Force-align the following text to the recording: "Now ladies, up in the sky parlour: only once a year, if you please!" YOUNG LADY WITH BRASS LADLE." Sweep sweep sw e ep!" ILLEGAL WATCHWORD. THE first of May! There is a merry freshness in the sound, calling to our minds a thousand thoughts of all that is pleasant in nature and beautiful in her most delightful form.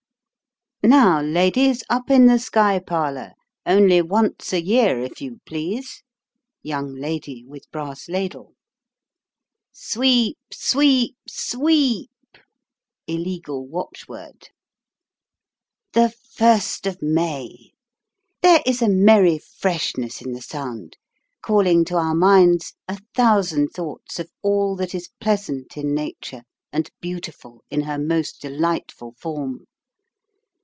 "Now 0.91 1.21
ladies, 1.21 1.83
up 1.91 2.09
in 2.09 2.25
the 2.25 2.39
sky 2.39 2.79
parlour: 2.79 3.33
only 3.67 4.01
once 4.01 4.51
a 4.51 4.59
year, 4.59 4.99
if 5.01 5.21
you 5.21 5.39
please!" 5.45 6.01
YOUNG 6.63 6.95
LADY 6.95 7.45
WITH 7.45 7.69
BRASS 7.69 8.09
LADLE." 8.09 8.55
Sweep 9.71 10.39
sweep 10.51 11.15
sw 11.29 11.69
e 11.69 12.07
ep!" 12.33 12.41
ILLEGAL 13.07 13.67
WATCHWORD. 13.67 14.49
THE 15.93 16.09
first 16.09 16.87
of 16.87 16.99
May! 16.99 17.73
There 18.41 18.63
is 18.65 18.81
a 18.81 18.89
merry 18.89 19.37
freshness 19.37 20.19
in 20.19 20.31
the 20.31 20.41
sound, 20.41 20.97
calling 21.43 21.85
to 21.85 21.97
our 21.97 22.15
minds 22.15 22.73
a 22.87 22.97
thousand 23.13 23.67
thoughts 23.67 24.17
of 24.17 24.31
all 24.41 24.75
that 24.77 24.95
is 24.95 25.11
pleasant 25.19 25.77
in 25.77 25.93
nature 25.93 26.41
and 26.73 26.89
beautiful 26.99 27.63
in 27.69 27.81
her 27.81 27.99
most 27.99 28.41
delightful 28.41 29.13
form. 29.19 29.65